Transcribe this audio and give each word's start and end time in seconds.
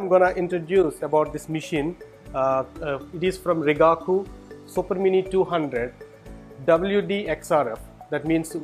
I'm 0.00 0.08
gonna 0.08 0.30
introduce 0.30 1.02
about 1.02 1.30
this 1.30 1.46
machine. 1.50 1.94
Uh, 2.34 2.64
uh, 2.80 3.00
it 3.14 3.22
is 3.22 3.36
from 3.36 3.60
Rigaku 3.60 4.26
Super 4.66 4.94
Mini 4.94 5.22
200 5.22 5.92
WDXRF. 6.66 7.78
That 8.08 8.24
means 8.24 8.56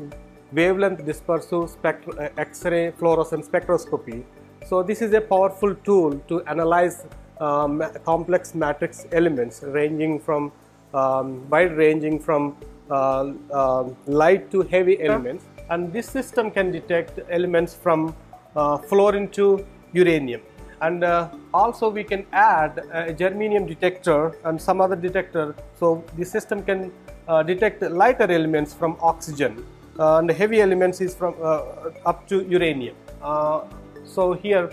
wavelength 0.52 1.00
dispersive 1.04 1.76
uh, 1.84 2.30
X-ray 2.38 2.92
fluorescence 2.92 3.48
spectroscopy. 3.48 4.24
So 4.66 4.82
this 4.82 5.02
is 5.02 5.12
a 5.12 5.20
powerful 5.20 5.74
tool 5.74 6.18
to 6.28 6.42
analyze 6.44 7.04
um, 7.38 7.82
complex 8.06 8.54
matrix 8.54 9.04
elements 9.12 9.62
ranging 9.62 10.18
from 10.18 10.50
um, 10.94 11.46
wide 11.50 11.76
ranging 11.76 12.18
from 12.18 12.56
uh, 12.90 13.32
uh, 13.52 13.84
light 14.06 14.50
to 14.52 14.62
heavy 14.62 15.02
elements 15.02 15.44
and 15.68 15.92
this 15.92 16.08
system 16.08 16.50
can 16.50 16.72
detect 16.72 17.20
elements 17.28 17.74
from 17.74 18.14
uh, 18.54 18.78
fluorine 18.78 19.28
to 19.28 19.66
uranium 19.92 20.40
and 20.80 21.04
uh, 21.04 21.30
also 21.54 21.88
we 21.88 22.04
can 22.04 22.26
add 22.32 22.78
a 22.92 23.12
germanium 23.12 23.66
detector 23.66 24.34
and 24.44 24.60
some 24.60 24.80
other 24.80 24.96
detector. 24.96 25.54
So 25.78 26.04
the 26.16 26.24
system 26.24 26.62
can 26.62 26.92
uh, 27.28 27.42
detect 27.42 27.82
lighter 27.82 28.30
elements 28.30 28.74
from 28.74 28.96
oxygen 29.00 29.64
uh, 29.98 30.18
and 30.18 30.30
heavy 30.30 30.60
elements 30.60 31.00
is 31.00 31.14
from 31.14 31.34
uh, 31.42 31.90
up 32.04 32.26
to 32.28 32.44
uranium. 32.48 32.94
Uh, 33.22 33.62
so 34.04 34.34
here 34.34 34.70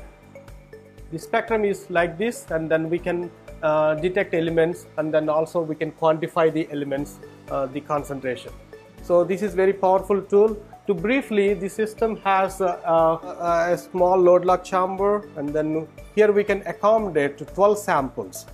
the 1.11 1.20
spectrum 1.20 1.63
is 1.63 1.89
like 1.89 2.17
this 2.17 2.45
and 2.52 2.70
then 2.70 2.89
we 2.89 2.99
can 2.99 3.31
uh, 3.61 3.95
detect 3.95 4.33
elements 4.33 4.88
and 4.97 5.13
then 5.13 5.30
also 5.30 5.61
we 5.61 5.75
can 5.75 5.91
quantify 5.94 6.52
the 6.52 6.67
elements 6.72 7.20
the 7.72 7.81
concentration. 7.81 8.52
So 9.03 9.23
this 9.23 9.44
is 9.44 9.53
very 9.53 9.73
powerful 9.73 10.22
tool 10.22 10.58
to 10.86 10.94
briefly 10.94 11.54
the 11.54 11.70
system 11.70 12.18
has 12.18 12.60
a, 12.60 12.66
a, 12.66 13.73
a 13.73 13.78
small 13.78 14.17
load 14.17 14.44
lock 14.44 14.64
chamber 14.64 15.30
and 15.38 15.50
then 15.50 15.88
here 16.14 16.31
we 16.31 16.44
can 16.44 16.62
accommodate 16.66 17.38
to 17.38 17.45
12 17.45 17.78
samples 17.78 18.45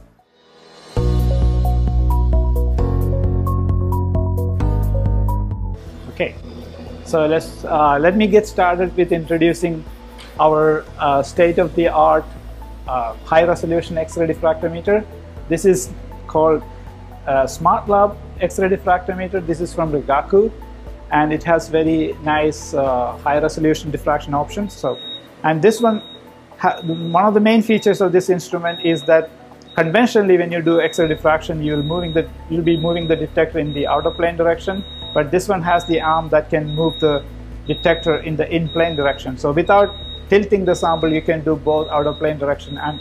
Okay, 6.10 6.36
so 7.06 7.26
let's 7.26 7.64
uh, 7.64 7.98
let 7.98 8.18
me 8.18 8.28
get 8.28 8.46
started 8.46 8.96
with 8.98 9.14
introducing 9.14 9.86
our 10.38 10.84
uh, 10.98 11.24
state-of-the-art 11.24 12.26
uh, 12.90 13.14
high-resolution 13.24 13.98
X-ray 13.98 14.28
diffractometer. 14.28 15.06
This 15.48 15.64
is 15.64 15.90
called 16.28 16.62
uh, 17.26 17.44
SmartLab 17.44 18.18
X-ray 18.42 18.68
diffractometer. 18.68 19.46
This 19.48 19.62
is 19.62 19.74
from 19.74 19.94
Rigaku, 19.94 20.52
and 21.12 21.34
it 21.34 21.44
has 21.44 21.70
very 21.70 22.14
nice 22.24 22.74
uh, 22.74 23.18
high-resolution 23.18 23.92
diffraction 23.92 24.34
options. 24.34 24.74
So, 24.74 25.00
and 25.44 25.62
this 25.62 25.82
one, 25.82 26.02
one 26.86 27.26
of 27.26 27.34
the 27.34 27.40
main 27.40 27.62
features 27.62 28.02
of 28.02 28.12
this 28.12 28.30
instrument 28.30 28.86
is 28.86 29.04
that 29.04 29.30
conventionally 29.76 30.38
when 30.38 30.52
you 30.52 30.62
do 30.62 30.82
X-ray 30.82 31.08
diffraction, 31.08 31.64
you'll 31.64 31.84
moving 31.84 32.14
the 32.14 32.30
you'll 32.50 32.64
be 32.64 32.78
moving 32.78 33.08
the 33.08 33.16
detector 33.16 33.60
in 33.60 33.74
the 33.74 33.88
outer 33.88 34.12
plane 34.12 34.36
direction 34.36 34.84
but 35.14 35.32
this 35.32 35.48
one 35.48 35.62
has 35.62 35.86
the 35.86 36.02
arm 36.02 36.30
that 36.30 36.50
can 36.50 36.76
move 36.76 37.00
the 37.00 37.24
detector 37.68 38.18
in 38.18 38.36
the 38.36 38.48
in-plane 38.54 38.96
direction. 38.96 39.38
So 39.38 39.52
without 39.52 39.96
tilting 40.30 40.66
the 40.66 40.76
sample, 40.76 41.12
you 41.12 41.22
can 41.22 41.44
do 41.44 41.56
both 41.56 41.90
out 41.90 42.08
of 42.08 42.18
plane 42.18 42.38
direction 42.38 42.78
and 42.78 43.00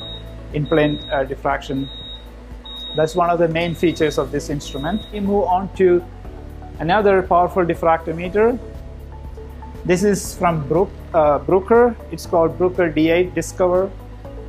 in-plane 0.55 0.99
uh, 1.11 1.25
diffraction. 1.25 1.89
That's 2.97 3.15
one 3.15 3.31
of 3.31 3.39
the 3.39 3.49
main 3.49 3.75
features 3.75 4.19
of 4.19 4.33
this 4.33 4.49
instrument. 4.49 5.07
We 5.13 5.21
move 5.21 5.45
on 5.45 5.73
to 5.77 6.05
another 6.79 7.23
powerful 7.23 7.65
diffractometer. 7.65 8.59
This 9.85 10.05
is 10.05 10.37
from 10.37 10.67
Brook, 10.69 10.91
uh, 11.15 11.39
Bruker. 11.39 11.97
It's 12.13 12.27
called 12.27 12.59
Bruker 12.59 12.93
D8 12.95 13.35
Discover 13.35 13.91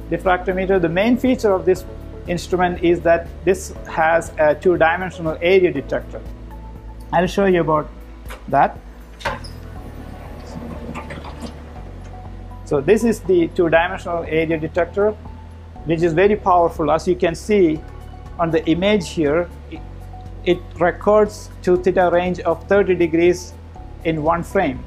diffractometer. 0.09 0.81
The 0.81 0.89
main 0.89 1.17
feature 1.17 1.53
of 1.53 1.65
this 1.65 1.86
instrument 2.27 2.83
is 2.83 3.02
that 3.02 3.27
this 3.45 3.73
has 3.87 4.31
a 4.37 4.55
two-dimensional 4.55 5.37
area 5.42 5.71
detector. 5.71 6.21
I'll 7.11 7.27
show 7.27 7.45
you 7.45 7.61
about 7.61 7.89
that. 8.48 8.77
So 12.65 12.82
this 12.82 13.03
is 13.03 13.20
the 13.21 13.48
two-dimensional 13.49 14.26
area 14.26 14.59
detector, 14.59 15.11
which 15.86 16.03
is 16.03 16.14
very 16.14 16.36
powerful. 16.36 16.92
As 16.92 17.08
you 17.08 17.15
can 17.15 17.33
see 17.33 17.80
on 18.37 18.52
the 18.52 18.64
image 18.67 19.09
here, 19.09 19.49
it, 20.49 20.60
records 20.80 21.49
to 21.61 21.77
theta 21.77 22.10
range 22.11 22.39
of 22.39 22.64
30 22.67 22.95
degrees 22.95 23.54
in 24.04 24.23
one 24.23 24.43
frame. 24.43 24.83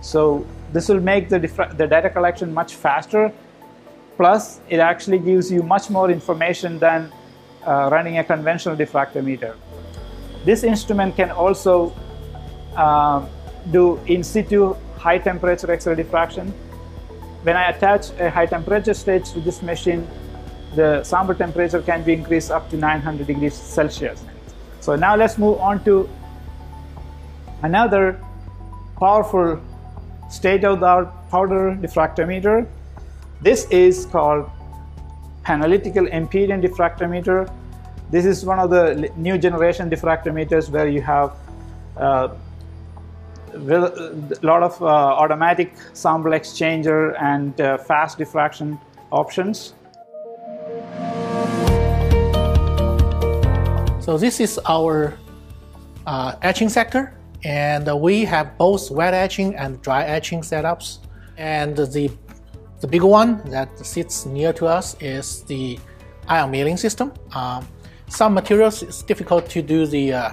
So 0.00 0.46
this 0.72 0.88
will 0.88 1.00
make 1.00 1.28
the, 1.28 1.40
the 1.76 1.86
data 1.86 2.10
collection 2.10 2.54
much 2.54 2.74
faster. 2.74 3.32
Plus, 4.16 4.60
it 4.68 4.78
actually 4.78 5.18
gives 5.18 5.50
you 5.50 5.62
much 5.62 5.90
more 5.90 6.10
information 6.10 6.78
than 6.78 7.12
uh, 7.66 7.88
running 7.90 8.18
a 8.18 8.24
conventional 8.24 8.76
diffractometer. 8.76 9.56
This 10.44 10.62
instrument 10.62 11.16
can 11.16 11.30
also 11.30 11.92
uh, 12.76 13.26
do 13.70 13.98
in 14.06 14.22
situ 14.22 14.76
high 14.96 15.18
temperature 15.18 15.70
X-ray 15.70 15.96
diffraction. 15.96 16.52
When 17.42 17.56
I 17.56 17.70
attach 17.70 18.10
a 18.18 18.30
high 18.30 18.46
temperature 18.46 18.94
stage 18.94 19.32
to 19.32 19.40
this 19.40 19.62
machine, 19.62 20.06
the 20.76 21.02
sample 21.02 21.34
temperature 21.34 21.82
can 21.82 22.02
be 22.02 22.12
increased 22.12 22.50
up 22.50 22.70
to 22.70 22.76
900 22.76 23.26
degrees 23.26 23.54
Celsius. 23.54 24.22
So 24.80 24.96
now 24.96 25.14
let's 25.14 25.36
move 25.36 25.58
on 25.58 25.84
to 25.84 26.08
another 27.62 28.20
powerful 28.98 29.60
state-of-the-art 30.30 31.30
powder 31.30 31.76
diffractometer. 31.80 32.66
This 33.42 33.66
is 33.70 34.06
called 34.06 34.50
analytical 35.46 36.08
Empyrean 36.10 36.62
diffractometer. 36.62 37.52
This 38.10 38.24
is 38.24 38.44
one 38.44 38.58
of 38.58 38.70
the 38.70 39.10
new 39.16 39.38
generation 39.38 39.90
diffractometers 39.90 40.70
where 40.70 40.88
you 40.88 41.02
have 41.02 41.32
uh, 41.96 42.28
a 43.54 44.38
lot 44.42 44.62
of 44.62 44.80
uh, 44.82 44.86
automatic 44.86 45.74
sample 45.92 46.32
exchanger 46.32 47.20
and 47.20 47.60
uh, 47.60 47.76
fast 47.78 48.18
diffraction 48.18 48.78
options. 49.10 49.74
So 54.10 54.18
this 54.18 54.40
is 54.40 54.58
our 54.66 55.16
uh, 56.04 56.34
etching 56.42 56.68
sector 56.68 57.14
and 57.44 57.86
we 58.00 58.24
have 58.24 58.58
both 58.58 58.90
wet 58.90 59.14
etching 59.14 59.54
and 59.54 59.80
dry 59.82 60.02
etching 60.02 60.40
setups. 60.40 60.98
And 61.36 61.76
the, 61.76 62.10
the 62.80 62.88
big 62.88 63.04
one 63.04 63.40
that 63.50 63.68
sits 63.86 64.26
near 64.26 64.52
to 64.54 64.66
us 64.66 64.96
is 65.00 65.44
the 65.44 65.78
ion 66.26 66.50
milling 66.50 66.76
system. 66.76 67.12
Um, 67.36 67.68
some 68.08 68.34
materials 68.34 68.82
it's 68.82 69.00
difficult 69.04 69.48
to 69.50 69.62
do 69.62 69.86
the 69.86 70.12
uh, 70.12 70.32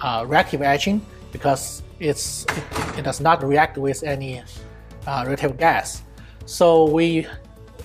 uh, 0.00 0.24
reactive 0.26 0.62
etching 0.62 1.04
because 1.30 1.82
it's 1.98 2.46
it, 2.56 2.64
it, 3.00 3.02
does 3.02 3.20
not 3.20 3.44
react 3.44 3.76
with 3.76 4.02
any 4.02 4.42
uh, 5.06 5.24
reactive 5.26 5.58
gas. 5.58 6.04
So 6.46 6.88
we 6.88 7.26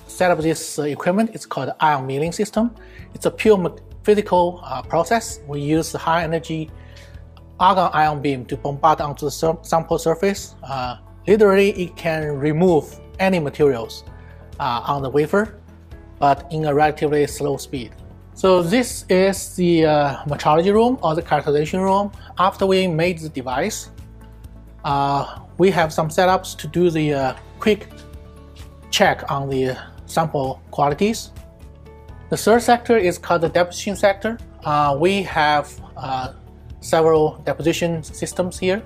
set 0.06 0.30
up 0.30 0.38
this 0.38 0.78
uh, 0.78 0.82
equipment. 0.82 1.30
It's 1.34 1.46
called 1.46 1.70
ion 1.80 2.06
milling 2.06 2.32
system. 2.32 2.74
It's 3.14 3.26
a 3.26 3.30
pure 3.30 3.76
physical 4.02 4.60
uh, 4.64 4.82
process. 4.82 5.40
We 5.46 5.60
use 5.60 5.92
high 5.92 6.24
energy 6.24 6.70
argon 7.58 7.90
ion 7.92 8.20
beam 8.20 8.44
to 8.46 8.56
bombard 8.56 9.00
onto 9.00 9.26
the 9.26 9.58
sample 9.62 9.98
surface. 9.98 10.54
Uh, 10.62 10.98
literally, 11.26 11.70
it 11.70 11.96
can 11.96 12.38
remove 12.38 13.00
any 13.18 13.38
materials 13.38 14.04
on 14.58 15.02
the 15.02 15.10
wafer, 15.10 15.60
but 16.18 16.46
in 16.50 16.64
a 16.66 16.74
relatively 16.74 17.26
slow 17.26 17.56
speed. 17.56 17.92
So 18.36 18.62
this 18.62 19.06
is 19.08 19.56
the 19.56 19.86
uh, 19.86 20.24
metrology 20.24 20.70
room 20.70 20.98
or 21.02 21.14
the 21.14 21.22
characterization 21.22 21.80
room. 21.80 22.12
After 22.38 22.66
we 22.66 22.86
made 22.86 23.18
the 23.18 23.30
device, 23.30 23.90
uh, 24.84 25.40
we 25.56 25.70
have 25.70 25.90
some 25.90 26.10
setups 26.10 26.54
to 26.58 26.68
do 26.68 26.90
the 26.90 27.14
uh, 27.14 27.34
quick 27.60 27.88
check 28.90 29.30
on 29.30 29.48
the 29.48 29.78
sample 30.06 30.60
qualities. 30.70 31.30
The 32.30 32.36
third 32.36 32.62
sector 32.62 32.96
is 32.96 33.18
called 33.18 33.42
the 33.42 33.48
deposition 33.48 33.96
sector. 33.96 34.38
Uh, 34.64 34.96
we 34.98 35.22
have 35.22 35.70
uh, 35.96 36.32
several 36.80 37.42
deposition 37.44 38.02
systems 38.02 38.58
here. 38.58 38.82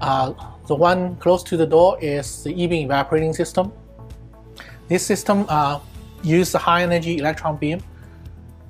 Uh, 0.00 0.32
the 0.66 0.74
one 0.74 1.16
close 1.16 1.42
to 1.44 1.56
the 1.56 1.66
door 1.66 1.98
is 2.00 2.42
the 2.42 2.50
e-beam 2.50 2.86
evaporating 2.86 3.32
system. 3.32 3.72
This 4.88 5.06
system 5.06 5.46
uses 6.22 6.52
the 6.52 6.58
high 6.58 6.82
energy 6.82 7.18
electron 7.18 7.56
beam 7.56 7.80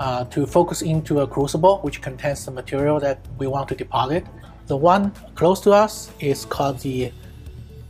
uh, 0.01 0.25
to 0.25 0.47
focus 0.47 0.83
into 0.83 1.21
a 1.21 1.27
crucible 1.27 1.79
which 1.79 2.03
contains 2.03 2.45
the 2.45 2.51
material 2.51 2.99
that 3.01 3.21
we 3.39 3.47
want 3.47 3.69
to 3.69 3.75
deposit. 3.75 4.27
The 4.67 4.77
one 4.77 5.13
close 5.35 5.61
to 5.61 5.73
us 5.73 6.11
is 6.21 6.45
called 6.45 6.81
the 6.81 7.13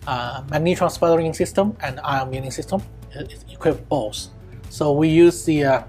uh, 0.06 0.42
magnetron 0.42 0.90
sputtering 0.90 1.32
system 1.32 1.76
and 1.80 2.00
ion 2.00 2.30
milling 2.30 2.50
system. 2.50 2.82
It 3.14 3.44
equips 3.50 3.80
both. 3.88 4.28
So 4.70 4.92
we 4.92 5.08
use 5.08 5.44
the 5.44 5.64
uh, 5.64 5.82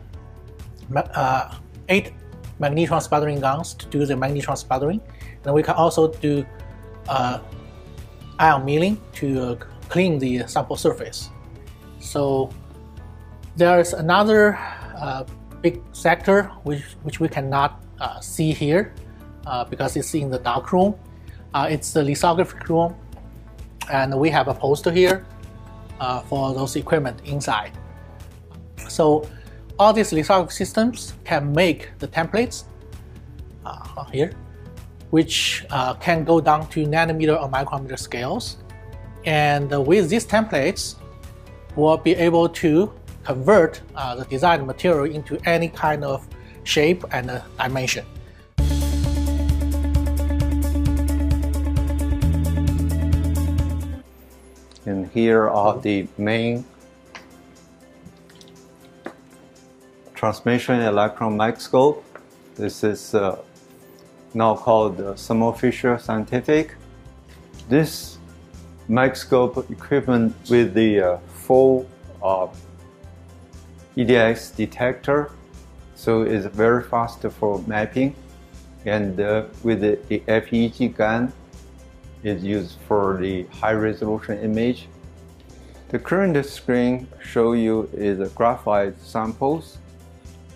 uh, 0.96 1.56
eight 1.90 2.14
magnetron 2.60 3.02
sputtering 3.02 3.40
guns 3.40 3.74
to 3.74 3.86
do 3.88 4.06
the 4.06 4.14
magnetron 4.14 4.58
sputtering, 4.58 5.02
and 5.44 5.54
we 5.54 5.64
can 5.64 5.74
also 5.74 6.08
do 6.08 6.46
uh, 7.10 7.40
ion 8.40 8.66
milling 8.66 9.02
to 9.14 9.42
uh, 9.42 9.56
clean 9.90 10.20
the 10.20 10.48
sample 10.48 10.76
surface. 10.76 11.30
So 12.00 12.52
There 13.56 13.80
is 13.80 13.94
another 13.94 14.60
uh, 15.00 15.24
big 15.62 15.82
sector 15.94 16.52
which, 16.64 16.84
which 17.04 17.22
we 17.22 17.30
cannot 17.30 17.82
uh, 18.02 18.20
see 18.20 18.52
here 18.52 18.94
because 19.70 19.96
it's 19.96 20.14
in 20.14 20.30
the 20.30 20.40
dark 20.40 20.74
room. 20.74 20.96
It's 21.56 21.94
the 21.94 22.04
lithography 22.04 22.58
room, 22.68 22.96
and 23.90 24.20
we 24.20 24.30
have 24.30 24.50
a 24.50 24.54
poster 24.54 24.92
here 24.92 25.26
uh, 26.00 26.22
for 26.22 26.54
those 26.54 26.76
equipment 26.76 27.22
inside. 27.26 27.72
So 28.88 29.28
all 29.80 29.94
these 29.94 30.14
lithography 30.14 30.54
systems 30.54 31.14
can 31.24 31.52
make 31.52 31.92
the 32.00 32.08
templates 32.08 32.66
uh, 33.66 34.06
here, 34.06 34.32
which 35.10 35.66
can 36.00 36.24
go 36.24 36.40
down 36.40 36.68
to 36.70 36.86
nanometer 36.86 37.42
or 37.42 37.50
micrometer 37.50 37.98
scales. 37.98 38.58
And 39.26 39.70
with 39.86 40.10
these 40.10 40.26
templates, 40.26 40.96
we'll 41.76 41.98
be 41.98 42.14
able 42.16 42.48
to 42.50 42.94
convert 43.26 43.82
uh, 43.96 44.16
the 44.16 44.26
designed 44.26 44.66
material 44.66 45.06
into 45.14 45.38
any 45.46 45.68
kind 45.68 46.04
of 46.04 46.28
shape 46.64 47.04
and 47.12 47.30
uh, 47.30 47.42
dimension. 47.58 48.06
Here 55.16 55.50
are 55.50 55.80
the 55.80 56.06
main 56.18 56.66
transmission 60.14 60.82
electron 60.82 61.38
microscope. 61.38 62.04
This 62.56 62.84
is 62.84 63.16
uh, 63.16 63.38
now 64.34 64.56
called 64.58 64.98
the 64.98 65.16
Thermo 65.16 65.54
Fisher 65.54 65.98
Scientific. 65.98 66.76
This 67.70 68.18
microscope 68.90 69.72
equipment 69.72 70.36
with 70.50 70.74
the 70.74 71.00
uh, 71.00 71.18
full 71.46 71.88
uh, 72.22 72.48
EDX 73.96 74.54
detector, 74.58 75.32
so 75.96 76.24
it's 76.24 76.46
very 76.48 76.84
fast 76.84 77.22
for 77.40 77.64
mapping. 77.68 78.14
And 78.84 79.18
uh, 79.22 79.46
with 79.64 79.80
the, 79.80 79.98
the 80.10 80.20
FEG 80.28 80.94
gun, 80.94 81.32
it's 82.22 82.44
used 82.44 82.80
for 82.86 83.18
the 83.22 83.44
high 83.62 83.72
resolution 83.72 84.38
image. 84.40 84.90
The 85.90 86.00
current 86.00 86.44
screen 86.46 87.08
show 87.22 87.54
you 87.54 87.88
is 87.94 88.20
a 88.20 88.28
graphite 88.30 89.00
samples, 89.00 89.78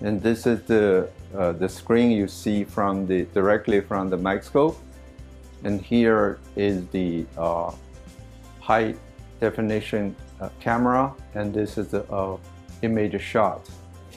and 0.01 0.19
this 0.21 0.47
is 0.47 0.63
the 0.63 1.07
uh, 1.37 1.51
the 1.51 1.69
screen 1.69 2.09
you 2.09 2.27
see 2.27 2.63
from 2.63 3.05
the 3.05 3.25
directly 3.35 3.79
from 3.79 4.09
the 4.09 4.17
microscope. 4.17 4.75
And 5.63 5.79
here 5.81 6.39
is 6.55 6.87
the 6.87 7.25
uh, 7.37 7.71
high 8.59 8.95
definition 9.39 10.15
uh, 10.41 10.49
camera, 10.59 11.13
and 11.35 11.53
this 11.53 11.77
is 11.77 11.89
the 11.89 12.03
uh, 12.11 12.37
image 12.81 13.21
shot. 13.21 13.69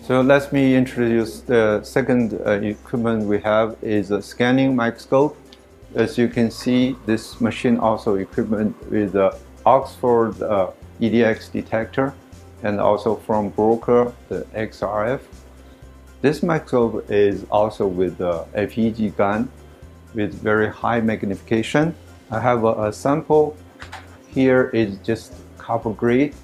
So 0.02 0.22
let 0.22 0.50
me 0.50 0.74
introduce 0.74 1.40
the 1.40 1.82
second 1.84 2.40
uh, 2.46 2.52
equipment 2.52 3.26
we 3.26 3.38
have 3.40 3.76
is 3.82 4.12
a 4.12 4.22
scanning 4.22 4.74
microscope. 4.74 5.36
As 5.94 6.16
you 6.16 6.28
can 6.28 6.50
see, 6.50 6.96
this 7.04 7.38
machine 7.40 7.76
also 7.76 8.14
equipment 8.14 8.74
with 8.90 9.12
the 9.12 9.36
Oxford 9.66 10.40
uh, 10.42 10.70
EDX 11.02 11.50
detector 11.50 12.14
and 12.62 12.80
also 12.80 13.16
from 13.16 13.50
Bruker, 13.52 14.12
the 14.28 14.42
XRF. 14.54 15.20
This 16.20 16.42
microscope 16.42 17.10
is 17.10 17.44
also 17.50 17.86
with 17.86 18.18
the 18.18 18.46
FEG 18.54 19.16
gun 19.16 19.50
with 20.14 20.34
very 20.34 20.68
high 20.68 21.00
magnification. 21.00 21.94
I 22.30 22.38
have 22.38 22.64
a, 22.64 22.88
a 22.88 22.92
sample 22.92 23.56
here 24.28 24.70
is 24.72 24.96
just 24.98 25.34
copper 25.58 25.90
grade 25.90 26.34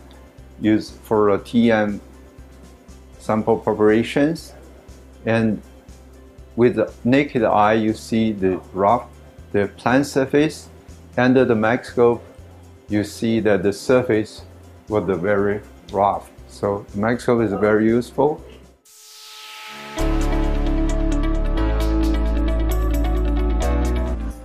used 0.61 0.95
for 1.03 1.31
a 1.31 1.39
TM 1.39 2.01
sample 3.19 3.59
preparations. 3.59 4.55
And 5.25 5.63
with 6.57 6.77
the 6.77 6.93
naked 7.05 7.45
eye, 7.45 7.75
you 7.75 7.95
see 7.95 8.33
the 8.33 8.61
rough, 8.73 9.07
the 9.53 9.69
plant 9.77 10.07
surface. 10.07 10.69
Under 11.17 11.45
the 11.45 11.55
microscope, 11.55 12.23
you 12.89 13.05
see 13.05 13.41
that 13.41 13.63
the 13.63 13.73
surface 13.73 14.43
was 14.89 15.05
very 15.19 15.61
rough. 15.93 16.31
So 16.49 16.87
microscope 16.95 17.43
is 17.43 17.53
very 17.53 17.87
useful. 17.87 18.43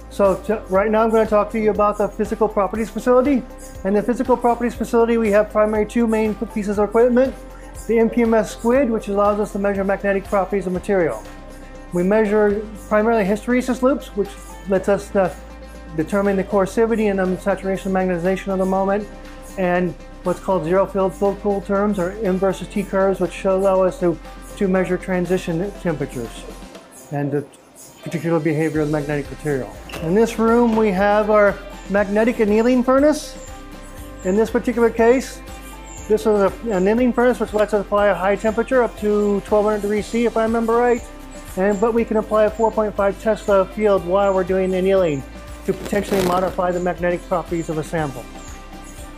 So 0.09 0.63
right 0.69 0.91
now 0.91 1.03
I'm 1.03 1.09
going 1.09 1.25
to 1.25 1.29
talk 1.29 1.49
to 1.51 1.59
you 1.59 1.71
about 1.71 1.97
the 1.97 2.07
physical 2.07 2.47
properties 2.47 2.89
facility. 2.89 3.41
In 3.83 3.93
the 3.93 4.03
physical 4.03 4.37
properties 4.37 4.75
facility, 4.75 5.17
we 5.17 5.31
have 5.31 5.49
primary 5.49 5.85
two 5.87 6.05
main 6.05 6.35
pieces 6.53 6.77
of 6.77 6.89
equipment. 6.89 7.33
The 7.87 7.95
MPMS 7.95 8.45
squid, 8.47 8.89
which 8.89 9.07
allows 9.07 9.39
us 9.39 9.53
to 9.53 9.59
measure 9.59 9.83
magnetic 9.83 10.25
properties 10.25 10.67
of 10.67 10.73
material. 10.73 11.23
We 11.93 12.03
measure 12.03 12.65
primarily 12.87 13.23
hysteresis 13.23 13.81
loops, 13.81 14.07
which 14.09 14.29
lets 14.69 14.87
us 14.87 15.09
determine 15.95 16.35
the 16.35 16.43
coercivity 16.43 17.09
and 17.09 17.19
the 17.19 17.41
saturation 17.41 17.91
magnetization 17.91 18.51
of 18.51 18.59
the 18.59 18.65
moment, 18.65 19.07
and 19.57 19.93
what's 20.23 20.39
called 20.39 20.63
zero 20.63 20.85
field 20.85 21.13
cool 21.41 21.61
terms, 21.61 21.99
or 21.99 22.11
M 22.23 22.37
versus 22.37 22.67
T 22.67 22.83
curves, 22.83 23.19
which 23.19 23.45
allow 23.45 23.83
us 23.83 23.99
to, 23.99 24.17
to 24.57 24.67
measure 24.67 24.97
transition 24.97 25.71
temperatures 25.81 26.43
and 27.11 27.31
the 27.31 27.45
particular 28.01 28.39
behavior 28.39 28.81
of 28.81 28.87
the 28.87 28.91
magnetic 28.91 29.29
material. 29.29 29.73
In 30.01 30.13
this 30.15 30.39
room, 30.39 30.75
we 30.75 30.89
have 30.89 31.29
our 31.29 31.57
magnetic 31.89 32.39
annealing 32.39 32.83
furnace. 32.83 33.37
In 34.25 34.35
this 34.35 34.49
particular 34.49 34.89
case, 34.89 35.41
this 36.07 36.21
is 36.21 36.27
a 36.27 36.51
annealing 36.69 37.13
furnace 37.13 37.39
which 37.39 37.53
lets 37.53 37.73
us 37.73 37.85
apply 37.85 38.07
a 38.07 38.15
high 38.15 38.35
temperature 38.35 38.83
up 38.83 38.97
to 38.99 39.39
1200 39.41 39.81
degrees 39.81 40.05
C 40.05 40.25
if 40.25 40.35
I 40.35 40.43
remember 40.43 40.73
right. 40.75 41.01
And, 41.55 41.79
but 41.79 41.93
we 41.93 42.03
can 42.03 42.17
apply 42.17 42.45
a 42.45 42.51
4.5 42.51 43.21
Tesla 43.21 43.65
field 43.67 44.05
while 44.05 44.33
we're 44.33 44.43
doing 44.43 44.73
annealing 44.73 45.21
to 45.65 45.73
potentially 45.73 46.25
modify 46.25 46.71
the 46.71 46.79
magnetic 46.79 47.21
properties 47.27 47.69
of 47.69 47.77
a 47.77 47.83
sample. 47.83 48.25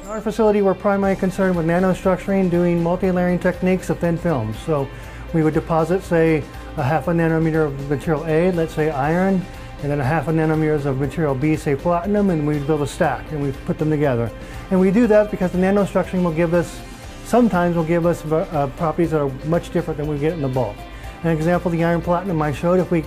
In 0.04 0.10
our 0.10 0.22
facility, 0.22 0.62
we're 0.62 0.76
primarily 0.76 1.20
concerned 1.20 1.56
with 1.56 1.66
nanostructuring, 1.66 2.52
doing 2.52 2.84
multi-layering 2.84 3.40
techniques 3.40 3.90
of 3.90 4.00
thin 4.00 4.18
films. 4.18 4.58
So 4.60 4.88
we 5.34 5.42
would 5.42 5.56
deposit, 5.56 6.04
say, 6.04 6.44
a 6.78 6.84
half 6.84 7.08
a 7.08 7.12
nanometer 7.12 7.66
of 7.66 7.90
material 7.90 8.26
A, 8.28 8.52
let's 8.52 8.76
say 8.76 8.92
iron, 8.92 9.42
and 9.82 9.92
then 9.92 10.00
a 10.00 10.04
half 10.04 10.28
a 10.28 10.32
nanometers 10.32 10.86
of 10.86 11.00
material 11.00 11.34
B, 11.34 11.56
say 11.56 11.76
platinum, 11.76 12.30
and 12.30 12.46
we 12.46 12.60
build 12.60 12.82
a 12.82 12.88
stack 12.88 13.32
and 13.32 13.42
we 13.42 13.52
put 13.66 13.78
them 13.78 13.90
together. 13.90 14.32
And 14.72 14.80
we 14.80 14.92
do 14.92 15.08
that 15.08 15.32
because 15.32 15.52
the 15.52 15.58
nanostructuring 15.58 16.24
will 16.24 16.34
give 16.34 16.54
us, 16.54 16.80
sometimes 17.26 17.76
will 17.76 17.84
give 17.84 18.06
us 18.06 18.24
uh, 18.26 18.70
properties 18.78 19.12
that 19.12 19.22
are 19.22 19.30
much 19.46 19.72
different 19.72 19.98
than 19.98 20.08
we 20.08 20.18
get 20.20 20.34
in 20.34 20.42
the 20.42 20.48
bulk. 20.48 20.76
An 21.24 21.32
example, 21.32 21.72
the 21.72 21.84
iron 21.84 22.02
platinum 22.02 22.42
I 22.42 22.52
showed, 22.52 22.80
if 22.80 22.92
we 22.92 23.04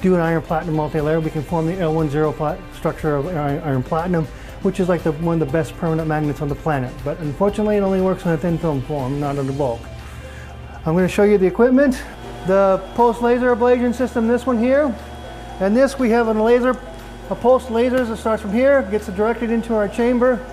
do 0.00 0.14
an 0.14 0.20
iron 0.20 0.42
platinum 0.42 0.76
multilayer, 0.76 1.22
we 1.22 1.30
can 1.30 1.42
form 1.42 1.66
the 1.66 1.72
L10 1.72 2.58
structure 2.74 3.16
of 3.16 3.26
iron, 3.26 3.62
iron 3.62 3.82
platinum, 3.82 4.24
which 4.62 4.80
is 4.80 4.88
like 4.88 5.02
the, 5.02 5.12
one 5.12 5.40
of 5.40 5.46
the 5.46 5.52
best 5.52 5.76
permanent 5.76 6.08
magnets 6.08 6.40
on 6.40 6.48
the 6.48 6.54
planet. 6.54 6.92
But 7.04 7.18
unfortunately, 7.20 7.76
it 7.76 7.80
only 7.80 8.00
works 8.00 8.24
in 8.24 8.32
a 8.32 8.36
thin 8.36 8.58
film 8.58 8.82
form, 8.82 9.20
not 9.20 9.36
in 9.36 9.46
the 9.46 9.52
bulk. 9.52 9.80
I'm 10.86 10.94
going 10.94 11.06
to 11.06 11.12
show 11.12 11.24
you 11.24 11.38
the 11.38 11.46
equipment. 11.46 12.02
The 12.46 12.82
pulse 12.94 13.20
laser 13.20 13.54
ablation 13.54 13.94
system, 13.94 14.26
this 14.26 14.46
one 14.46 14.58
here, 14.58 14.94
and 15.60 15.76
this 15.76 15.98
we 15.98 16.08
have 16.10 16.28
a 16.28 16.32
laser, 16.32 16.70
a 17.28 17.34
pulse 17.34 17.70
laser 17.70 18.02
that 18.04 18.16
starts 18.16 18.40
from 18.40 18.52
here, 18.52 18.82
gets 18.90 19.06
directed 19.08 19.50
into 19.50 19.74
our 19.74 19.88
chamber, 19.88 20.44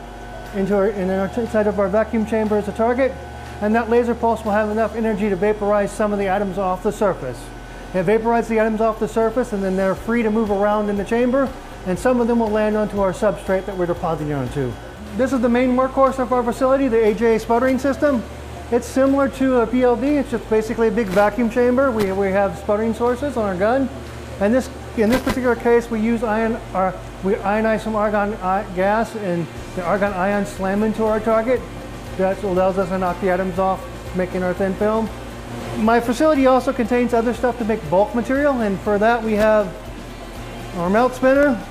into 0.54 0.76
our, 0.76 0.88
and 0.88 1.10
then 1.10 1.40
inside 1.40 1.68
of 1.68 1.80
our 1.80 1.88
vacuum 1.88 2.26
chamber 2.26 2.58
as 2.58 2.68
a 2.68 2.74
target. 2.74 3.14
And 3.62 3.74
that 3.74 3.90
laser 3.90 4.14
pulse 4.14 4.44
will 4.44 4.52
have 4.52 4.70
enough 4.70 4.96
energy 4.96 5.30
to 5.30 5.36
vaporize 5.36 5.92
some 5.92 6.12
of 6.12 6.20
the 6.20 6.28
atoms 6.28 6.58
off 6.58 6.84
the 6.84 6.92
surface. 6.92 7.42
It 7.94 8.06
vaporizes 8.06 8.48
the 8.48 8.60
atoms 8.60 8.82
off 8.82 9.00
the 9.00 9.08
surface 9.08 9.54
and 9.54 9.64
then 9.64 9.76
they're 9.76 9.96
free 9.96 10.24
to 10.24 10.30
move 10.30 10.52
around 10.52 10.90
in 10.90 10.98
the 10.98 11.06
chamber 11.06 11.52
and 11.86 11.98
some 11.98 12.20
of 12.20 12.28
them 12.28 12.40
will 12.40 12.50
land 12.50 12.76
onto 12.76 13.00
our 13.00 13.14
substrate 13.14 13.66
that 13.66 13.78
we're 13.78 13.86
depositing 13.86 14.34
onto. 14.34 14.72
This 15.16 15.32
is 15.34 15.40
the 15.40 15.50
main 15.50 15.76
workhorse 15.76 16.20
of 16.20 16.34
our 16.34 16.44
facility, 16.44 16.88
the 16.88 16.98
AJ 16.98 17.42
sputtering 17.42 17.80
system. 17.80 18.24
It's 18.72 18.86
similar 18.86 19.30
to 19.30 19.62
a 19.62 19.68
PLD, 19.68 20.20
it's 20.20 20.32
just 20.32 20.50
basically 20.50 20.90
a 20.90 20.92
big 20.92 21.08
vacuum 21.08 21.50
chamber. 21.50 21.90
We, 21.90 22.12
we 22.12 22.28
have 22.28 22.58
sputtering 22.58 22.94
sources 22.94 23.38
on 23.38 23.46
our 23.46 23.56
gun. 23.56 23.90
And 24.42 24.54
this 24.54 24.70
in 24.98 25.10
this 25.10 25.22
particular 25.22 25.56
case, 25.56 25.90
we 25.92 26.02
use 26.02 26.24
ion, 26.24 26.56
our, 26.74 26.88
uh, 26.88 27.00
we 27.24 27.34
ionize 27.36 27.82
some 27.82 27.96
argon 27.96 28.34
uh, 28.36 28.68
gas 28.76 29.16
and 29.16 29.46
the 29.76 29.84
argon 29.84 30.12
ions 30.14 30.50
slam 30.50 30.84
into 30.84 31.04
our 31.06 31.20
target. 31.20 31.62
That 32.18 32.42
allows 32.44 32.78
us 32.78 32.90
to 32.90 32.98
knock 32.98 33.22
the 33.22 33.30
atoms 33.30 33.60
off, 33.60 33.86
making 34.16 34.42
our 34.42 34.54
thin 34.54 34.74
film. 34.76 35.08
My 35.78 36.00
facility 36.00 36.48
also 36.48 36.74
contains 36.74 37.14
other 37.14 37.34
stuff 37.34 37.58
to 37.60 37.66
make 37.66 37.88
bulk 37.90 38.16
material, 38.16 38.62
and 38.62 38.80
for 38.80 38.98
that 38.98 39.24
we 39.24 39.34
have 39.34 39.74
our 40.76 40.90
melt 40.90 41.14
spinner. 41.14 41.62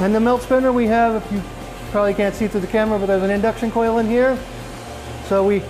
And 0.00 0.14
the 0.14 0.20
melt 0.20 0.42
spinner 0.42 0.72
we 0.72 0.86
have, 0.86 1.22
if 1.22 1.32
you 1.32 1.42
probably 1.90 2.14
can't 2.14 2.34
see 2.34 2.48
through 2.48 2.60
the 2.60 2.66
camera, 2.66 2.98
but 2.98 3.06
there's 3.06 3.22
an 3.22 3.30
induction 3.30 3.70
coil 3.70 3.98
in 3.98 4.06
here. 4.06 4.38
So 5.26 5.46
we 5.46 5.62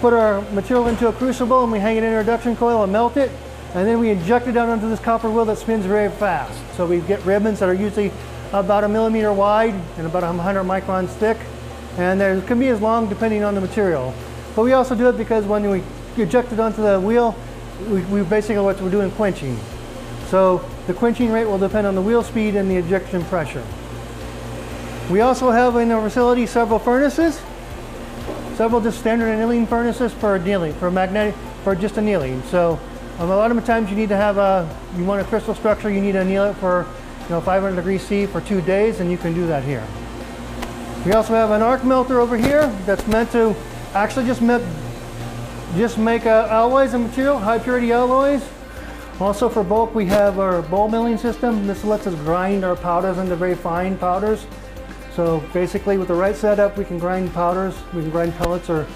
put 0.00 0.12
our 0.12 0.40
material 0.52 0.88
into 0.88 1.08
a 1.08 1.12
crucible 1.12 1.62
and 1.62 1.72
we 1.72 1.78
hang 1.78 1.96
it 1.96 2.02
in 2.02 2.12
our 2.12 2.20
induction 2.20 2.56
coil 2.56 2.82
and 2.82 2.92
melt 2.92 3.16
it 3.16 3.30
and 3.74 3.88
then 3.88 3.98
we 3.98 4.10
inject 4.10 4.46
it 4.46 4.52
down 4.52 4.68
onto 4.68 4.88
this 4.88 5.00
copper 5.00 5.30
wheel 5.30 5.46
that 5.46 5.56
spins 5.56 5.86
very 5.86 6.10
fast. 6.10 6.60
So 6.76 6.86
we 6.86 7.00
get 7.00 7.24
ribbons 7.24 7.60
that 7.60 7.68
are 7.70 7.74
usually 7.74 8.12
about 8.52 8.84
a 8.84 8.88
millimeter 8.88 9.32
wide 9.32 9.74
and 9.96 10.06
about 10.06 10.22
100 10.22 10.62
microns 10.64 11.08
thick, 11.08 11.38
and 11.96 12.20
they 12.20 12.38
can 12.46 12.58
be 12.58 12.68
as 12.68 12.82
long 12.82 13.08
depending 13.08 13.42
on 13.44 13.54
the 13.54 13.62
material. 13.62 14.12
But 14.54 14.62
we 14.62 14.72
also 14.72 14.94
do 14.94 15.08
it 15.08 15.16
because 15.16 15.44
when 15.44 15.68
we 15.70 15.82
eject 16.16 16.52
it 16.52 16.60
onto 16.60 16.82
the 16.82 17.00
wheel, 17.00 17.34
we, 17.88 18.02
we 18.04 18.22
basically 18.22 18.62
what 18.62 18.80
we're 18.80 18.90
doing 18.90 19.10
quenching. 19.12 19.58
So 20.28 20.64
the 20.86 20.94
quenching 20.94 21.30
rate 21.30 21.46
will 21.46 21.58
depend 21.58 21.86
on 21.86 21.94
the 21.94 22.02
wheel 22.02 22.22
speed 22.22 22.56
and 22.56 22.70
the 22.70 22.76
ejection 22.76 23.24
pressure. 23.24 23.64
We 25.10 25.20
also 25.20 25.50
have 25.50 25.76
in 25.76 25.90
our 25.90 26.02
facility 26.02 26.46
several 26.46 26.78
furnaces, 26.78 27.40
several 28.56 28.80
just 28.80 28.98
standard 28.98 29.26
annealing 29.26 29.66
furnaces 29.66 30.12
for 30.12 30.36
annealing, 30.36 30.74
for 30.74 30.90
magnetic, 30.90 31.34
for 31.64 31.74
just 31.74 31.96
annealing. 31.96 32.42
So 32.44 32.78
um, 33.18 33.30
a 33.30 33.36
lot 33.36 33.50
of 33.50 33.64
times 33.64 33.90
you 33.90 33.96
need 33.96 34.08
to 34.08 34.16
have 34.16 34.38
a, 34.38 34.68
you 34.96 35.04
want 35.04 35.20
a 35.20 35.24
crystal 35.24 35.54
structure, 35.54 35.90
you 35.90 36.00
need 36.00 36.12
to 36.12 36.20
anneal 36.20 36.44
it 36.44 36.54
for, 36.54 36.86
you 37.24 37.28
know, 37.30 37.40
500 37.40 37.76
degrees 37.76 38.02
C 38.02 38.26
for 38.26 38.40
two 38.40 38.60
days, 38.62 39.00
and 39.00 39.10
you 39.10 39.18
can 39.18 39.34
do 39.34 39.46
that 39.46 39.64
here. 39.64 39.86
We 41.04 41.12
also 41.12 41.34
have 41.34 41.50
an 41.50 41.62
arc 41.62 41.84
melter 41.84 42.20
over 42.20 42.36
here 42.36 42.68
that's 42.86 43.06
meant 43.06 43.32
to 43.32 43.54
actually 43.94 44.26
just 44.26 44.42
make, 44.42 44.62
just 45.76 45.98
make 45.98 46.26
uh, 46.26 46.48
alloys 46.50 46.94
and 46.94 47.06
material, 47.06 47.38
high 47.38 47.58
purity 47.58 47.92
alloys. 47.92 48.42
Also 49.20 49.48
for 49.48 49.62
bulk, 49.62 49.94
we 49.94 50.06
have 50.06 50.38
our 50.38 50.62
ball 50.62 50.88
milling 50.88 51.18
system. 51.18 51.66
This 51.66 51.84
lets 51.84 52.06
us 52.06 52.14
grind 52.16 52.64
our 52.64 52.74
powders 52.74 53.18
into 53.18 53.36
very 53.36 53.54
fine 53.54 53.96
powders. 53.98 54.46
So 55.14 55.40
basically 55.52 55.98
with 55.98 56.08
the 56.08 56.14
right 56.14 56.34
setup, 56.34 56.78
we 56.78 56.84
can 56.84 56.98
grind 56.98 57.32
powders, 57.34 57.74
we 57.92 58.00
can 58.00 58.10
grind 58.10 58.34
pellets 58.34 58.70
or, 58.70 58.86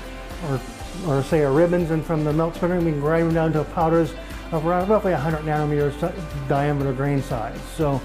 or, 0.49 0.61
or 1.07 1.23
say 1.23 1.45
our 1.45 1.53
ribbons, 1.53 1.91
and 1.91 2.05
from 2.05 2.25
the 2.25 2.33
melt 2.33 2.57
spinner, 2.57 2.79
we 2.79 2.91
can 2.93 3.00
grind 3.00 3.29
them 3.29 3.35
down 3.35 3.53
to 3.53 3.65
powders 3.73 4.15
of 4.53 4.65
roughly 4.65 5.12
100 5.12 5.43
nanometers 5.43 6.49
diameter 6.49 6.93
grain 6.93 7.23
size. 7.23 7.61
So 7.76 8.00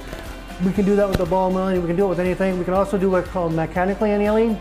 we 0.66 0.74
can 0.74 0.86
do 0.86 0.96
that 0.98 1.08
with 1.08 1.18
the 1.18 1.26
ball 1.26 1.52
milling, 1.52 1.82
we 1.82 1.88
can 1.88 1.96
do 1.96 2.06
it 2.06 2.10
with 2.10 2.20
anything. 2.20 2.60
We 2.60 2.66
can 2.66 2.74
also 2.74 2.98
do 2.98 3.10
what's 3.10 3.30
called 3.30 3.54
mechanically 3.54 4.12
annealing, 4.12 4.56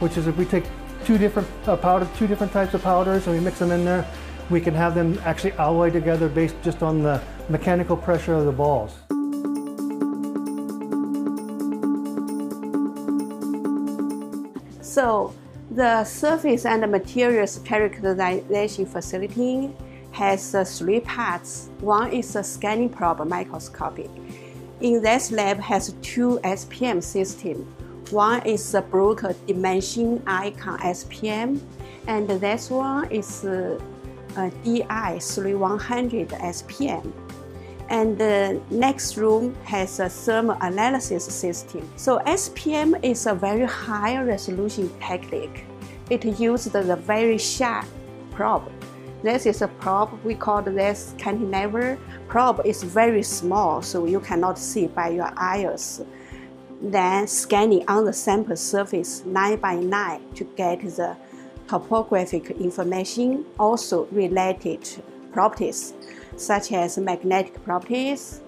which 0.00 0.16
is 0.16 0.26
if 0.26 0.36
we 0.36 0.44
take 0.44 0.64
two 1.04 1.18
different 1.18 1.48
uh, 1.66 1.76
powder, 1.76 2.08
two 2.16 2.26
different 2.26 2.52
types 2.52 2.74
of 2.74 2.82
powders 2.82 3.26
and 3.26 3.36
we 3.36 3.42
mix 3.42 3.58
them 3.58 3.70
in 3.70 3.84
there, 3.84 4.06
we 4.50 4.60
can 4.60 4.74
have 4.74 4.94
them 4.94 5.18
actually 5.24 5.52
alloy 5.52 5.90
together 5.90 6.28
based 6.28 6.56
just 6.62 6.82
on 6.82 7.02
the 7.02 7.20
mechanical 7.48 7.96
pressure 7.96 8.34
of 8.34 8.44
the 8.44 8.52
balls. 8.52 8.94
So 14.80 15.32
the 15.70 16.04
surface 16.04 16.66
and 16.66 16.82
the 16.82 16.86
materials 16.88 17.60
characterization 17.64 18.86
facility 18.86 19.70
has 20.10 20.54
uh, 20.54 20.64
three 20.64 21.00
parts. 21.00 21.70
One 21.80 22.12
is 22.12 22.34
a 22.34 22.42
scanning 22.42 22.88
probe 22.88 23.26
microscopy. 23.26 24.10
In 24.80 25.02
this 25.02 25.30
lab 25.30 25.58
has 25.58 25.94
two 26.02 26.40
SPM 26.42 27.02
system. 27.02 27.72
One 28.12 28.42
is 28.44 28.72
the 28.72 28.82
Bruker 28.82 29.34
Dimension 29.46 30.22
Icon 30.26 30.78
SPM, 30.80 31.60
and 32.06 32.28
this 32.28 32.70
one 32.70 33.10
is 33.10 33.44
uh, 33.44 33.80
a 34.36 34.50
DI 34.64 35.18
3100 35.20 36.28
SPM 36.28 37.12
and 37.90 38.16
the 38.16 38.60
next 38.70 39.16
room 39.16 39.54
has 39.64 39.98
a 39.98 40.08
thermal 40.08 40.56
analysis 40.60 41.24
system. 41.24 41.88
So 41.96 42.20
SPM 42.20 43.02
is 43.04 43.26
a 43.26 43.34
very 43.34 43.66
high 43.66 44.22
resolution 44.22 44.90
technique. 45.00 45.64
It 46.08 46.24
uses 46.24 46.72
the 46.72 46.96
very 46.96 47.36
sharp 47.36 47.86
probe. 48.30 48.70
This 49.22 49.44
is 49.44 49.60
a 49.60 49.68
probe, 49.68 50.10
we 50.24 50.34
call 50.34 50.62
this 50.62 51.14
cantilever 51.18 51.98
probe. 52.28 52.62
It's 52.64 52.82
very 52.82 53.22
small, 53.22 53.82
so 53.82 54.06
you 54.06 54.20
cannot 54.20 54.58
see 54.58 54.86
by 54.86 55.08
your 55.10 55.30
eyes. 55.36 56.00
Then 56.80 57.26
scanning 57.26 57.84
on 57.88 58.04
the 58.04 58.12
sample 58.12 58.56
surface 58.56 59.24
9 59.24 59.56
by 59.58 59.74
9 59.74 60.34
to 60.34 60.44
get 60.56 60.80
the 60.80 61.16
topographic 61.68 62.50
information, 62.52 63.44
also 63.58 64.06
related 64.06 64.88
properties 65.32 65.94
such 66.40 66.72
as 66.72 66.96
magnetic 66.98 67.62
properties, 67.64 68.40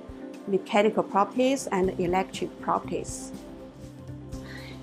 mechanical 0.46 1.02
properties, 1.02 1.66
and 1.68 1.90
electric 2.00 2.50
properties. 2.60 3.32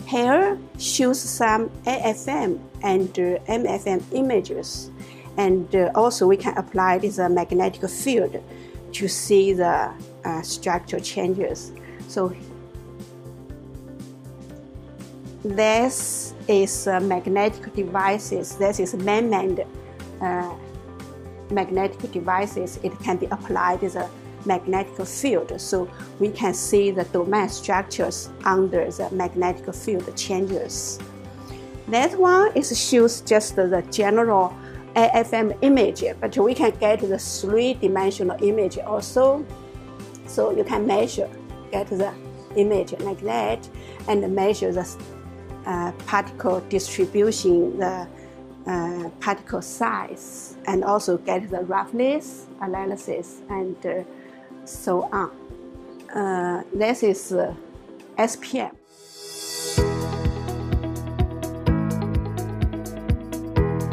Here 0.06 0.58
shows 0.78 1.20
some 1.20 1.70
AFM 1.86 2.60
and 2.82 3.14
MFM 3.14 4.04
images, 4.12 4.92
and 5.38 5.76
uh, 5.76 5.92
also 5.96 6.28
we 6.28 6.38
can 6.38 6.58
apply 6.58 7.00
this 7.00 7.20
uh, 7.20 7.30
magnetic 7.30 7.88
field 7.90 8.42
to 8.94 9.08
see 9.08 9.54
the 9.54 9.92
uh, 10.26 10.42
structural 10.42 11.02
changes. 11.02 11.72
So 12.08 12.34
this 15.44 16.34
is 16.48 16.88
magnetic 16.88 17.74
devices. 17.74 18.56
This 18.56 18.80
is 18.80 18.94
man-made 18.96 19.66
uh, 20.22 20.54
magnetic 21.52 22.12
devices, 22.12 22.80
it 22.84 22.98
can 23.00 23.18
be 23.18 23.26
applied 23.28 23.84
as 23.84 23.96
a 23.96 24.10
magnetic 24.46 25.06
field. 25.06 25.60
So 25.60 25.90
we 26.20 26.30
can 26.30 26.54
see 26.54 26.92
the 26.92 27.04
domain 27.06 27.50
structures 27.50 28.30
under 28.46 28.90
the 28.90 29.10
magnetic 29.12 29.74
field 29.74 30.16
changes. 30.16 31.00
That 31.88 32.18
one 32.20 32.52
is 32.56 32.78
shows 32.80 33.22
just 33.22 33.56
the 33.56 33.84
general 33.92 34.56
AFM 34.96 35.58
image, 35.62 36.04
but 36.20 36.38
we 36.38 36.54
can 36.54 36.72
get 36.80 37.00
the 37.00 37.18
three-dimensional 37.18 38.44
image 38.44 38.78
also. 38.80 39.46
So 40.28 40.52
you 40.56 40.64
can 40.64 40.86
measure, 40.86 41.30
get 41.72 41.88
the 41.88 42.14
image 42.56 42.94
like 43.00 43.22
that, 43.22 43.68
and 44.08 44.36
measure 44.36 44.72
the 44.72 44.84
particle 46.06 46.62
distribution, 46.70 47.78
the 47.78 48.08
uh, 48.68 49.10
particle 49.20 49.62
size 49.62 50.56
and 50.68 50.84
also 50.84 51.18
get 51.18 51.50
the 51.50 51.62
roughness 51.62 52.48
analysis 52.62 53.42
and 53.50 53.76
uh, 53.86 54.04
so 54.66 55.10
on. 55.12 55.32
Uh, 56.14 56.64
this 56.74 57.04
is 57.04 57.32
uh, 57.34 57.54
SPM. 58.18 58.76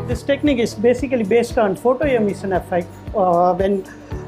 This 0.06 0.22
technique 0.22 0.58
is 0.58 0.74
basically 0.74 1.24
based 1.24 1.58
on 1.58 1.76
photoemission 1.76 2.56
effect. 2.56 2.88
Uh, 3.14 3.54
when 3.54 3.84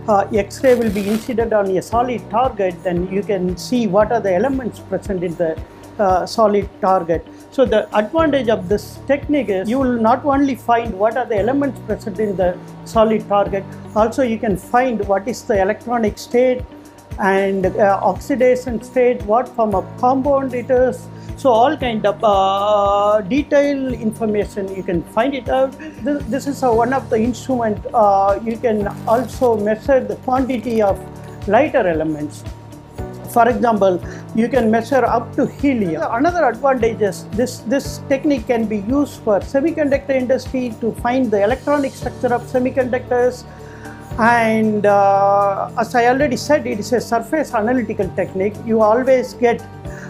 uh, 0.09 0.27
X-ray 0.33 0.75
will 0.75 0.91
be 0.91 1.07
incident 1.07 1.53
on 1.53 1.67
a 1.77 1.83
solid 1.83 2.29
target, 2.31 2.75
then 2.83 3.11
you 3.13 3.23
can 3.23 3.57
see 3.57 3.87
what 3.87 4.11
are 4.11 4.21
the 4.21 4.35
elements 4.35 4.81
present 4.81 5.23
in 5.23 5.35
the 5.37 5.61
uh, 5.99 6.27
solid 6.27 6.69
target. 6.81 7.27
So 7.51 7.65
the 7.65 7.89
advantage 7.97 8.49
of 8.49 8.69
this 8.69 8.99
technique 9.07 9.49
is 9.49 9.69
you 9.69 9.79
will 9.79 10.01
not 10.01 10.25
only 10.25 10.55
find 10.55 10.93
what 10.99 11.17
are 11.17 11.27
the 11.27 11.37
elements 11.37 11.81
present 11.87 12.21
in 12.21 12.37
the 12.37 12.59
solid 12.85 13.27
target, 13.29 13.65
also 13.95 14.23
you 14.23 14.39
can 14.39 14.57
find 14.57 15.07
what 15.09 15.27
is 15.27 15.43
the 15.43 15.61
electronic 15.61 16.19
state 16.19 16.63
and 17.19 17.67
uh, 17.67 18.01
oxidation 18.03 18.83
state, 18.83 19.23
what 19.23 19.49
form 19.49 19.75
of 19.75 19.85
compound 19.99 20.55
it 20.55 20.71
is. 20.71 21.09
So 21.37 21.51
all 21.51 21.77
kind 21.77 22.05
of 22.05 22.19
uh, 22.23 23.21
detailed 23.23 23.93
information 23.93 24.75
you 24.75 24.83
can 24.83 25.03
find 25.03 25.35
it 25.35 25.49
out. 25.49 25.73
This, 26.03 26.25
this 26.25 26.47
is 26.49 26.63
uh, 26.63 26.73
one 26.73 26.93
of 26.93 27.09
the 27.11 27.17
instrument 27.17 27.79
uh, 27.95 28.41
you 28.45 28.57
can 28.57 28.89
also 29.07 29.57
measure 29.57 30.01
the 30.03 30.17
quantity 30.17 30.83
of 30.83 30.99
lighter 31.49 31.87
elements. 31.87 32.45
For 33.29 33.49
example, 33.49 34.03
you 34.35 34.49
can 34.49 34.71
measure 34.71 35.05
up 35.05 35.35
to 35.37 35.47
helium. 35.47 36.03
Another 36.11 36.45
advantage 36.49 37.01
is 37.01 37.25
this, 37.29 37.59
this 37.61 38.01
technique 38.09 38.47
can 38.47 38.67
be 38.67 38.79
used 38.79 39.21
for 39.23 39.41
semiconductor 39.41 40.11
industry 40.11 40.75
to 40.81 40.93
find 40.97 41.31
the 41.31 41.43
electronic 41.43 41.93
structure 41.93 42.33
of 42.35 42.43
semiconductors. 42.43 43.45
And 44.19 44.87
uh, 44.87 45.71
as 45.79 45.95
I 45.95 46.07
already 46.07 46.37
said, 46.37 46.67
it 46.67 46.81
is 46.81 46.93
a 46.93 47.01
surface 47.01 47.55
analytical 47.55 48.09
technique. 48.17 48.55
You 48.67 48.83
always 48.83 49.35
get 49.35 49.65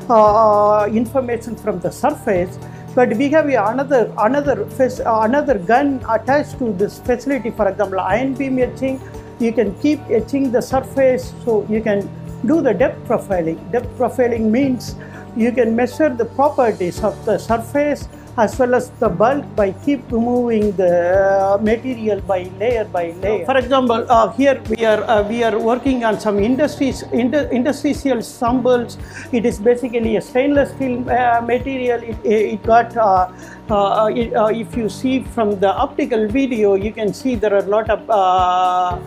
uh, 0.09 0.89
information 0.91 1.57
from 1.57 1.81
the 1.81 1.91
surface 1.91 2.59
but 2.95 3.15
we 3.17 3.29
have 3.29 3.49
another 3.49 4.13
another 4.19 4.67
another 5.07 5.59
gun 5.59 5.89
attached 6.09 6.59
to 6.59 6.73
this 6.73 6.99
facility 7.09 7.51
for 7.51 7.69
example 7.69 8.01
ion 8.01 8.33
beam 8.35 8.59
etching 8.59 9.01
you 9.39 9.53
can 9.53 9.75
keep 9.83 10.01
etching 10.19 10.51
the 10.51 10.61
surface 10.61 11.33
so 11.45 11.67
you 11.69 11.81
can 11.83 12.09
do 12.47 12.61
the 12.63 12.75
depth 12.75 13.07
profiling. 13.09 13.59
Depth 13.73 13.89
profiling 13.99 14.51
means 14.51 14.95
you 15.37 15.53
can 15.53 15.75
measure 15.75 16.09
the 16.09 16.25
properties 16.25 17.03
of 17.03 17.15
the 17.25 17.39
surface 17.39 18.09
as 18.39 18.57
well 18.59 18.75
as 18.75 18.91
the 19.03 19.09
bulk 19.09 19.45
by 19.57 19.73
keep 19.85 20.01
removing 20.13 20.71
the 20.77 20.93
uh, 20.95 21.59
material 21.61 22.21
by 22.21 22.49
layer 22.61 22.85
by 22.85 23.11
layer. 23.23 23.45
For 23.45 23.57
example, 23.57 24.07
uh, 24.09 24.31
here 24.33 24.63
we 24.71 24.85
are 24.85 25.03
uh, 25.03 25.23
we 25.29 25.43
are 25.43 25.59
working 25.59 26.05
on 26.05 26.21
some 26.21 26.39
industries 26.39 27.03
inter, 27.13 27.49
industrial 27.51 28.23
samples. 28.23 28.97
It 29.33 29.45
is 29.45 29.59
basically 29.59 30.17
a 30.17 30.23
stainless 30.23 30.71
steel 30.71 31.11
uh, 31.11 31.41
material. 31.41 32.01
It, 32.03 32.19
it 32.25 32.63
got 32.63 32.97
uh, 32.97 33.33
uh, 33.71 34.11
it, 34.15 34.33
if 34.55 34.77
you 34.77 34.89
see 34.89 35.23
from 35.35 35.59
the 35.59 35.75
optical 35.75 36.29
video, 36.29 36.75
you 36.75 36.93
can 36.93 37.13
see 37.13 37.35
there 37.35 37.55
are 37.55 37.65
a 37.65 37.73
lot 37.77 37.91
of 37.91 38.09
uh, 38.09 38.99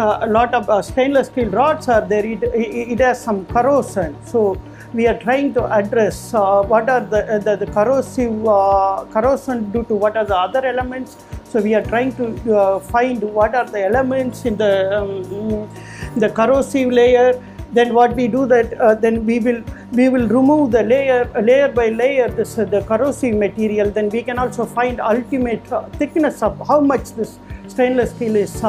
a 0.00 0.26
lot 0.26 0.54
of 0.54 0.68
uh, 0.68 0.80
stainless 0.82 1.26
steel 1.28 1.50
rods 1.50 1.88
are 1.88 2.00
there, 2.00 2.24
it, 2.24 2.42
it, 2.42 2.98
has 3.00 3.22
some 3.22 3.44
corrosion. 3.46 4.16
So 4.24 4.60
we 4.92 5.06
are 5.06 5.18
trying 5.18 5.52
to 5.54 5.64
address 5.72 6.34
uh, 6.34 6.62
what 6.62 6.88
are 6.88 7.00
the, 7.00 7.34
uh, 7.34 7.38
the, 7.38 7.56
the 7.56 7.66
corrosive 7.66 8.46
uh, 8.46 9.04
corrosion 9.12 9.70
due 9.70 9.84
to 9.84 9.94
what 9.94 10.16
are 10.16 10.24
the 10.24 10.36
other 10.36 10.64
elements. 10.64 11.16
So 11.44 11.60
we 11.60 11.74
are 11.74 11.82
trying 11.82 12.14
to 12.16 12.56
uh, 12.56 12.78
find 12.80 13.22
what 13.22 13.54
are 13.54 13.66
the 13.66 13.84
elements 13.84 14.44
in 14.44 14.56
the 14.56 14.98
um, 14.98 15.68
the 16.16 16.30
corrosive 16.30 16.90
layer. 16.90 17.42
Then 17.72 17.94
what 17.94 18.16
we 18.16 18.26
do 18.26 18.46
that 18.46 18.72
uh, 18.80 18.94
then 18.94 19.24
we 19.26 19.38
will 19.38 19.62
we 19.92 20.08
will 20.08 20.26
remove 20.26 20.72
the 20.72 20.82
layer 20.82 21.30
layer 21.40 21.68
by 21.68 21.88
layer 21.90 22.28
this 22.28 22.58
uh, 22.58 22.64
the 22.64 22.82
corrosive 22.82 23.36
material. 23.36 23.90
Then 23.90 24.08
we 24.08 24.22
can 24.22 24.38
also 24.38 24.64
find 24.64 25.00
ultimate 25.00 25.64
thickness 25.94 26.42
of 26.42 26.60
how 26.66 26.80
much 26.80 27.12
this 27.12 27.38
stainless 27.70 28.10
steel 28.10 28.36
is 28.36 28.60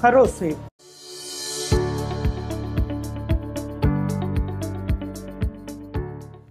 corrosive. 0.00 0.73